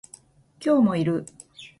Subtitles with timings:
[0.59, 1.27] 今日もいる